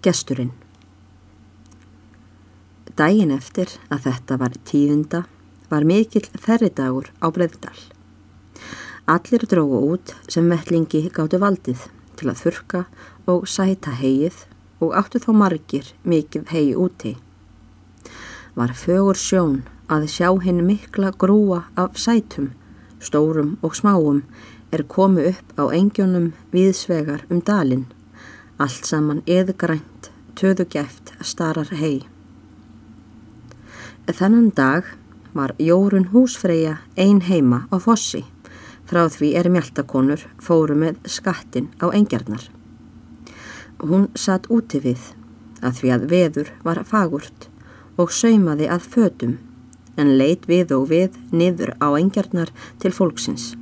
[0.00, 0.54] Gesturinn
[2.96, 5.18] Dægin eftir að þetta var tíðunda
[5.68, 7.76] var mikill þerridagur á Breðdal.
[9.04, 11.84] Allir drógu út sem vellingi gáttu valdið
[12.16, 12.80] til að þurka
[13.28, 14.40] og sæta heið
[14.80, 17.14] og áttu þó margir mikið hegi úti.
[18.56, 19.60] Var fögur sjón
[19.92, 22.54] að sjá hinn mikla grúa af sætum,
[23.04, 24.24] stórum og smáum
[24.72, 27.88] er komu upp á engjónum viðsvegar um dalinn,
[28.56, 29.89] allt saman eðgrænt,
[30.40, 32.06] töðugæft starar hei.
[34.08, 34.86] Þennan dag
[35.36, 38.24] var Jórun húsfreyja ein heima á fossi,
[38.88, 42.48] frá því er mjöldakonur fóru með skattin á engjarnar.
[43.84, 45.12] Hún satt úti við,
[45.60, 47.46] að því að veður var fagurt
[48.00, 49.38] og saumaði að fötum,
[50.00, 52.50] en leit við og við niður á engjarnar
[52.80, 53.52] til fólksins.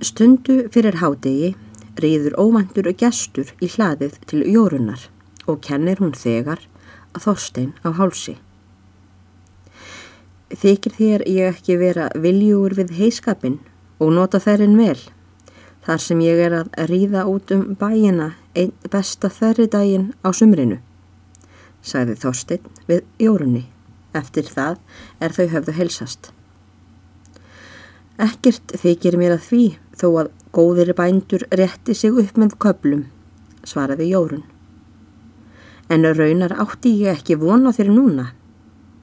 [0.00, 1.54] Stundu fyrir hádegi
[2.02, 5.08] rýður óvandur gestur í hlaðið til Jórunar
[5.48, 6.60] og kennir hún þegar
[7.14, 8.36] að þorstein á hálsi.
[10.48, 13.58] Þykir þér ég ekki vera viljúur við heiskapin
[14.00, 14.98] og nota þærrin vel,
[15.84, 20.80] þar sem ég er að ríða út um bæina einn besta þerridaginn á sumrinu,
[21.82, 23.66] sagði Þorstein við Jórunni.
[24.16, 24.80] Eftir það
[25.20, 26.32] er þau höfðu helsast.
[28.18, 29.64] Ekkert þykir mér að því
[30.00, 33.04] þó að góðir bændur rétti sig upp með köplum,
[33.62, 34.42] svaraði Jórun.
[35.86, 38.26] En raunar átti ég ekki vona þér núna.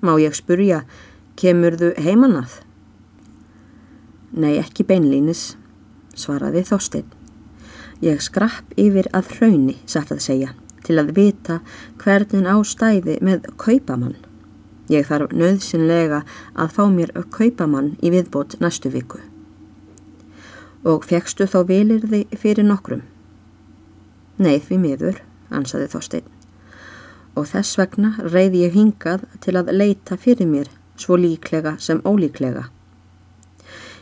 [0.00, 0.84] Má ég spurja
[1.40, 2.60] Kemurðu heimanað?
[4.30, 5.56] Nei, ekki beinlínis,
[6.14, 7.10] svaraði Þorstein.
[8.04, 10.54] Ég skrapp yfir að hrauni, satt að segja,
[10.86, 11.58] til að vita
[11.98, 14.14] hvernig á stæði með kaupamann.
[14.90, 16.24] Ég þarf nöðsynlega
[16.58, 19.20] að fá mér kaupamann í viðbót næstu viku.
[20.82, 23.04] Og fegstu þá vilir þið fyrir nokkrum?
[24.40, 26.26] Nei, því miður, ansaði Þorstein.
[27.38, 32.66] Og þess vegna reyði ég hingað til að leita fyrir mér svo líklega sem ólíklega.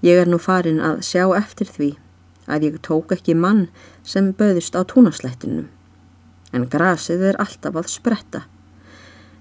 [0.00, 1.90] Ég er nú farin að sjá eftir því
[2.48, 3.66] að ég tók ekki mann
[4.06, 5.68] sem böðist á túnaslættinum,
[6.56, 8.46] en grasið er alltaf að spretta.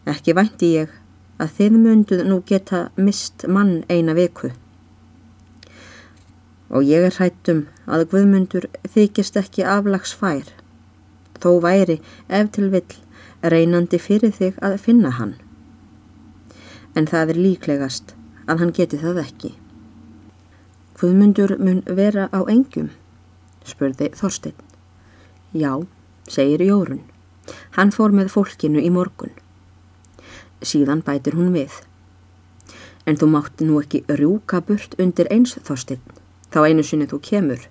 [0.09, 0.97] Ekki vænti ég
[1.39, 4.51] að þið munduð nú geta mist mann eina veku.
[6.69, 10.45] Og ég er hrættum að Guðmundur þykist ekki aflags fær,
[11.41, 12.99] þó væri ef til vill
[13.41, 15.37] reynandi fyrir þig að finna hann
[16.99, 18.15] en það er líklegast
[18.49, 19.51] að hann geti það ekki.
[20.99, 22.89] Hvaðmundur mun vera á engjum?
[23.63, 24.55] spurði Þorstein.
[25.53, 25.85] Já,
[26.27, 27.03] segir Jórun.
[27.77, 29.31] Hann fór með fólkinu í morgun.
[30.61, 31.71] Síðan bætir hún við.
[33.07, 36.01] En þú mátti nú ekki rjúka burt undir eins Þorstein,
[36.51, 37.63] þá einu sinni þú kemur.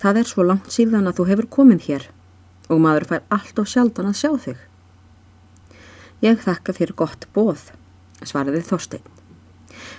[0.00, 2.08] Það er svo langt síðan að þú hefur komið hér
[2.70, 4.58] og maður fær allt og sjaldan að sjá þig.
[6.22, 7.70] Ég þakka þér gott bóð
[8.24, 9.04] svaraði Þorstein.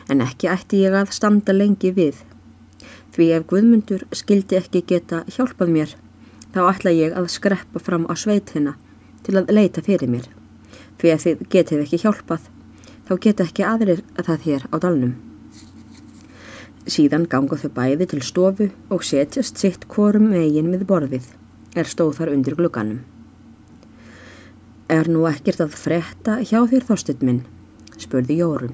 [0.09, 2.22] En ekki ætti ég að standa lengi við.
[3.12, 5.96] Því ef Guðmundur skildi ekki geta hjálpað mér,
[6.53, 8.78] þá ætla ég að skreppa fram á sveitina
[9.25, 10.29] til að leita fyrir mér.
[11.02, 12.44] Því ef þið getið ekki hjálpað,
[13.08, 15.16] þá geta ekki aðrir það hér á dalnum.
[16.86, 21.26] Síðan ganga þau bæði til stofu og setjast sitt korum megin við borðið,
[21.74, 23.02] er stóð þar undir glugganum.
[24.92, 27.44] Er nú ekkert að fretta hjá þér þorstinn minn?
[28.02, 28.74] spurði Jórun.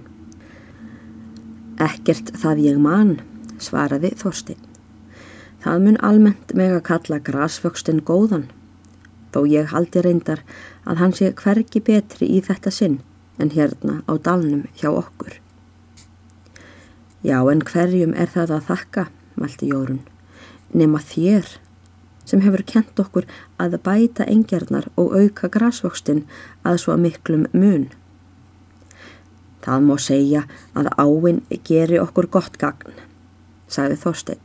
[1.84, 3.18] Ekkert það ég man,
[3.62, 4.60] svaraði Þorstein.
[5.62, 8.48] Það mun almennt meg að kalla grasvöxtin góðan,
[9.34, 10.44] þó ég haldi reyndar
[10.86, 13.00] að hann sé hverki betri í þetta sinn
[13.38, 15.38] en hérna á dalnum hjá okkur.
[17.26, 19.08] Já, en hverjum er það að þakka,
[19.38, 20.04] valdi Jórun,
[20.74, 21.58] nema þér
[22.28, 23.26] sem hefur kent okkur
[23.62, 26.26] að bæta engjarnar og auka grasvöxtin
[26.68, 27.88] að svo miklum mun.
[29.64, 30.44] Það má segja
[30.78, 32.94] að áinn geri okkur gott gagn,
[33.68, 34.44] sagði Þorstein.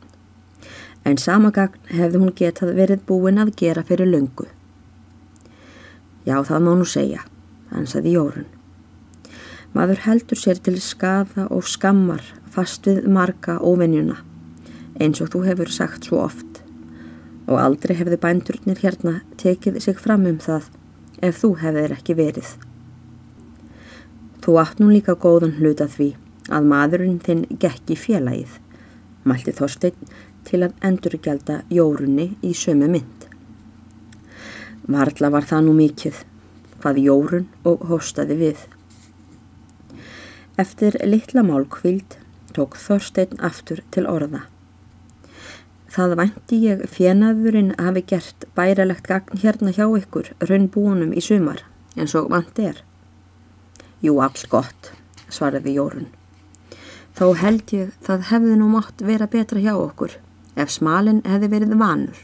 [1.03, 4.47] En sama gagn hefði hún getað verið búin að gera fyrir löngu.
[6.23, 7.23] Já, það má nú segja,
[7.75, 8.45] ansaði Jórun.
[9.73, 12.23] Maður heldur sér til skaða og skammar
[12.53, 14.19] fast við marga óvinnjuna,
[15.01, 16.61] eins og þú hefur sagt svo oft.
[17.49, 20.69] Og aldrei hefði bændurnir hérna tekið sig fram um það
[21.23, 22.53] ef þú hefðir ekki verið.
[24.43, 26.13] Þú átt nú líka góðan hluta því
[26.51, 28.55] að maðurinn þinn gekk í félagið,
[29.27, 30.15] mælti Þorstein
[30.47, 33.12] til að endurgelda jórunni í sömu mynd.
[34.83, 36.17] Varðla var það nú mikið,
[36.83, 38.63] hvað jórun og hóstaði við.
[40.59, 42.17] Eftir litla málkvild
[42.53, 44.43] tók Þorstein aftur til orða.
[45.93, 51.63] Það vænti ég fjenaðurinn hafi gert bæralegt gagn hérna hjá ykkur raunbúnum í sumar
[51.95, 52.83] eins og vant er.
[54.03, 54.91] Jú, alls gott,
[55.29, 56.09] svaraði Jórun.
[57.13, 60.17] Þó held ég það hefði nú mátt vera betra hjá okkur
[60.59, 62.17] ef smalin hefði verið vanur.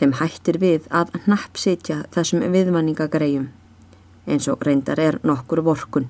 [0.00, 3.50] Þeim hættir við að hnappsitja þessum viðmanningagregjum
[4.30, 6.08] eins og reyndar er nokkur vorkun.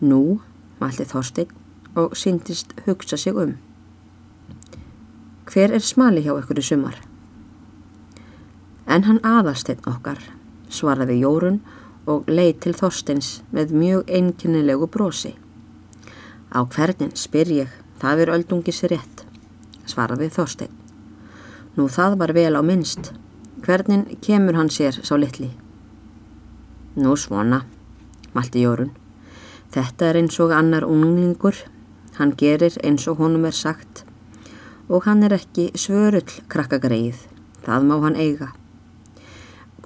[0.00, 0.40] Nú,
[0.80, 1.52] mælti Þorstein
[1.98, 3.56] og syndist hugsa sig um.
[5.50, 6.96] Hver er smali hjá ykkur í sumar?
[8.86, 10.22] En hann aðalsteinn okkar,
[10.70, 11.60] svaraði Jórun
[12.08, 15.34] og leið til Þorsteins með mjög einkennilegu brosi.
[16.50, 17.70] Á hvernin spyr ég,
[18.00, 19.26] það er öldungis rétt,
[19.86, 20.79] svaraði Þorstein.
[21.76, 23.12] Nú það var vel á minnst,
[23.62, 25.50] hvernin kemur hann sér sá litli?
[26.96, 27.62] Nú svona,
[28.34, 28.90] malti Jórun.
[29.70, 31.54] Þetta er eins og annar unglingur,
[32.18, 34.04] hann gerir eins og honum er sagt
[34.90, 37.20] og hann er ekki svörull krakkagreið,
[37.62, 38.48] það má hann eiga.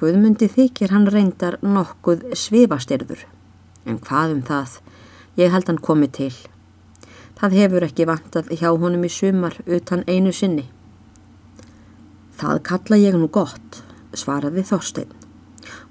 [0.01, 3.27] Guðmundi þykir hann reyndar nokkuð svifastyrður,
[3.85, 4.79] en hvað um það,
[5.37, 6.33] ég held hann komið til.
[7.37, 10.65] Það hefur ekki vantað hjá honum í sumar utan einu sinni.
[12.35, 13.83] Það kalla ég nú gott,
[14.15, 15.11] svaraði Þorstein,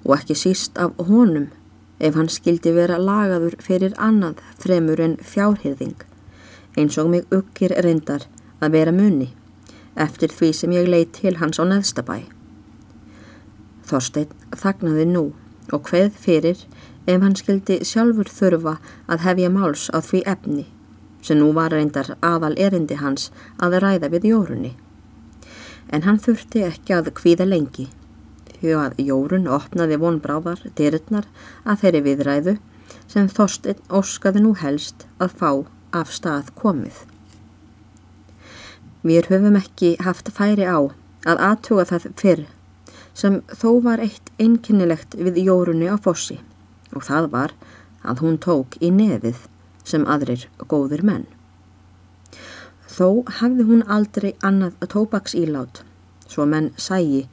[0.04, 1.48] og ekki síst af honum
[1.98, 5.96] ef hann skildi vera lagaður fyrir annað fremur en fjárhyrðing,
[6.76, 8.26] eins og mig ukkir reyndar
[8.60, 9.30] að vera muni
[9.94, 12.24] eftir því sem ég leið til hans á neðstabæ.
[13.86, 15.24] Þorstein þagnaði nú
[15.72, 16.64] og hveð fyrir
[17.06, 20.66] ef hann skildi sjálfur þurfa að hefja máls á því efni
[21.24, 23.30] sem nú var reyndar aðal erindi hans
[23.62, 24.74] að ræða við jórunni.
[25.94, 27.86] En hann þurfti ekki að kvíða lengi
[28.64, 31.26] því að jórun opnaði vonbráðar dyrirnar
[31.68, 32.54] að þeirri viðræðu
[33.12, 35.50] sem Þorstein óskaði nú helst að fá
[35.94, 36.96] af stað komið.
[39.04, 40.80] Við höfum ekki haft færi á
[41.28, 42.44] að aðtuga það fyrr
[43.14, 46.40] sem þó var eitt einkennilegt við jórunni á fossi
[46.96, 47.54] og það var
[48.02, 49.44] að hún tók í nefið
[49.84, 51.28] sem aðrir góðir menn.
[52.94, 55.82] Þó hafði hún aldrei annað tópaksílát
[56.30, 57.24] svo menn sægi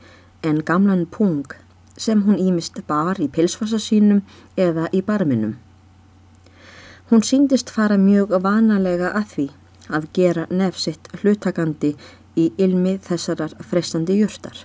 [0.41, 1.53] en gamlan pung
[1.97, 4.23] sem hún ímist bar í pilsfassa sínum
[4.57, 5.57] eða í barminum.
[7.09, 9.47] Hún síndist fara mjög vanalega að því
[9.97, 11.93] að gera nefsitt hlutakandi
[12.39, 14.55] í ilmi þessarar freistandi júrtar.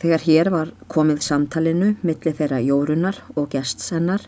[0.00, 4.22] Þegar hér var komið samtalinu millir þeirra jórunar og gestsennar,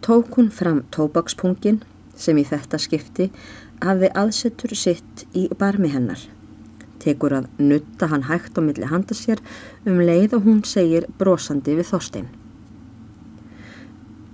[0.00, 1.82] tók hún fram tóbakspungin
[2.16, 3.30] sem í þetta skipti
[3.82, 6.20] hafði aðsettur sitt í barmi hennar.
[7.02, 9.42] Tekur að nutta hann hægt á milli handa sér
[9.86, 12.28] um leið og hún segir brosandi við Þorstein.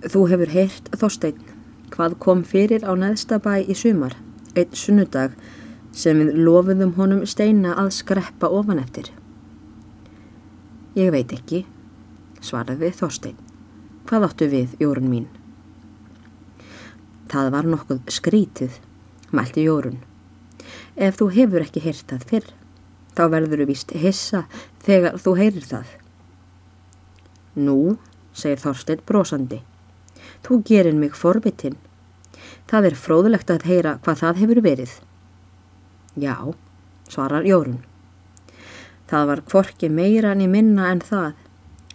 [0.04, 1.38] Þú hefur heyrt Þorstein
[1.94, 4.14] hvað kom fyrir á neðstabæ í sumar,
[4.54, 5.38] einn sunnudag
[5.96, 9.08] sem við lofuðum honum steina að skreppa ofan eftir.
[10.98, 11.64] Ég veit ekki,
[12.44, 13.36] svaraði Þorstein.
[14.08, 15.28] Hvað áttu við, Jórun mín?
[17.28, 18.78] Það var nokkuð skrítið,
[19.36, 19.98] mælti Jórun.
[20.96, 22.46] Ef þú hefur ekki heyrt það fyrr,
[23.16, 24.44] þá verður þú vist hissa
[24.86, 25.90] þegar þú heyrir það.
[27.58, 27.98] Nú,
[28.32, 29.60] segir Þorstein brosandi.
[30.46, 31.76] Þú gerir mig forbitinn.
[32.70, 34.92] Það er fróðulegt að heyra hvað það hefur verið.
[36.16, 36.34] Já,
[37.10, 37.82] svarar Jórun.
[39.08, 41.32] Það var kvorki meira en í minna en það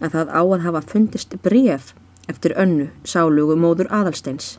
[0.02, 1.94] að það á að hafa fundist bref
[2.30, 4.58] eftir önnu sálugu móður aðalsteins.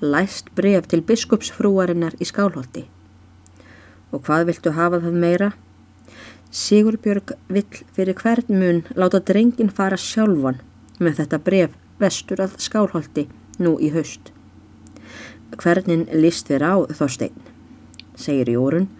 [0.00, 2.82] Læst bref til biskupsfrúarinnar í skálholti.
[4.12, 5.50] Og hvað viltu hafa það meira?
[6.52, 10.60] Sigurbjörg vill fyrir hvern mun láta drengin fara sjálfan
[11.00, 13.26] með þetta bref vestur að skálholti
[13.58, 14.32] nú í haust.
[15.56, 17.32] Hvernin líst þér á Þorstein,
[18.20, 18.90] segir Jórun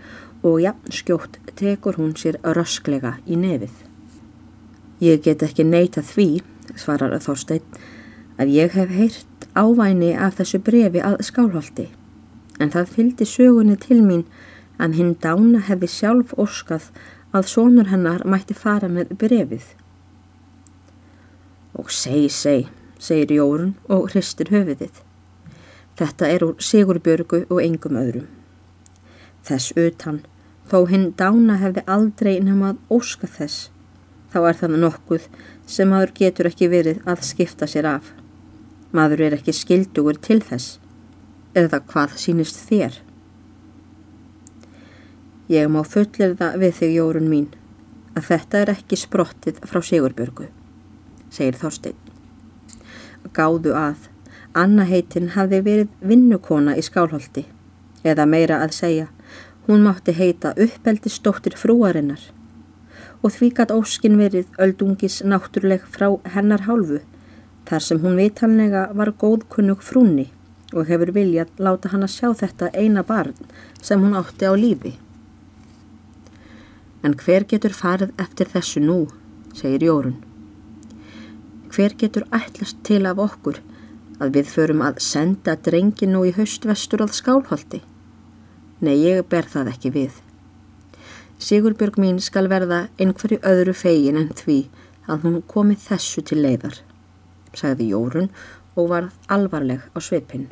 [0.41, 3.73] og jafn skjótt tekur hún sér rösklega í nefið.
[5.05, 6.41] Ég get ekki neyta því,
[6.73, 7.65] svarar Þorstein,
[8.41, 11.89] að ég hef heyrt ávæni af þessu brefi að skálholti,
[12.61, 14.27] en það fylgdi sögunni til mín
[14.79, 16.91] að hinn dána hefði sjálf óskað
[17.37, 19.67] að sónur hennar mætti fara með brefið.
[21.77, 25.03] Og segi, segi, segir Jórun og hristir höfuðið.
[25.97, 28.29] Þetta er úr Sigurbjörgu og engum öðrum.
[29.47, 30.21] Þess utan,
[30.69, 33.71] þó hinn dána hefði aldrei nefnað óska þess,
[34.33, 35.29] þá er það nokkuð
[35.67, 38.13] sem maður getur ekki verið að skipta sér af.
[38.97, 40.79] Maður er ekki skildugur til þess,
[41.59, 43.01] eða hvað sínist þér.
[45.53, 47.47] Ég má fullir það við þig, Jórun mín,
[48.17, 50.49] að þetta er ekki sprottið frá Sigurbjörgu,
[51.31, 52.07] segir Þorstein
[53.35, 54.09] gáðu að.
[54.57, 57.43] Anna heitin hafði verið vinnukona í skálholti
[58.07, 59.07] Eða meira að segja,
[59.67, 62.23] hún mátti heita uppeldistóttir frúarinnar
[63.25, 67.01] og því gatt óskin verið öldungis náttúrleg frá hennar hálfu
[67.67, 70.29] þar sem hún vitanlega var góðkunnug frúni
[70.75, 73.35] og hefur viljað láta hann að sjá þetta eina barn
[73.83, 74.97] sem hún átti á lífi.
[77.03, 78.99] En hver getur farið eftir þessu nú,
[79.55, 80.17] segir Jórun.
[81.71, 83.61] Hver getur ætlast til af okkur
[84.19, 87.83] að við förum að senda drengin nú í haustvestur að skálholti?
[88.81, 90.17] Nei, ég ber það ekki við.
[91.39, 94.59] Sigurbjörg mín skal verða einhverju öðru fegin en því
[95.07, 96.79] að hún komi þessu til leiðar,
[97.57, 98.31] sagði Jórun
[98.77, 100.51] og var alvarleg á svipinn.